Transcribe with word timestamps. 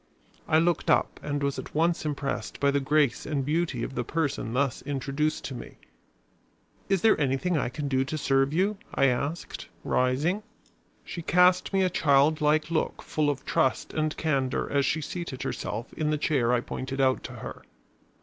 I 0.47 0.57
looked 0.57 0.89
up 0.89 1.19
and 1.21 1.43
was 1.43 1.59
at 1.59 1.75
once 1.75 2.07
impressed 2.07 2.59
by 2.59 2.71
the 2.71 2.79
grace 2.79 3.27
and 3.27 3.45
beauty 3.45 3.83
of 3.83 3.93
the 3.93 4.03
person 4.03 4.51
thus 4.53 4.81
introduced 4.81 5.45
to 5.45 5.53
me. 5.53 5.77
"Is 6.89 7.03
there 7.03 7.21
anything 7.21 7.55
I 7.55 7.69
can 7.69 7.87
do 7.87 8.03
to 8.05 8.17
serve 8.17 8.51
you?" 8.51 8.77
I 8.95 9.05
asked, 9.05 9.67
rising. 9.83 10.41
She 11.03 11.21
cast 11.21 11.71
me 11.71 11.83
a 11.83 11.89
child 11.91 12.41
like 12.41 12.71
look 12.71 13.03
full 13.03 13.29
of 13.29 13.45
trust 13.45 13.93
and 13.93 14.17
candor 14.17 14.67
as 14.71 14.87
she 14.87 15.01
seated 15.01 15.43
herself 15.43 15.93
in 15.93 16.09
the 16.09 16.17
chair 16.17 16.51
I 16.51 16.61
pointed 16.61 16.99
out 16.99 17.21
to 17.25 17.33
her. 17.33 17.61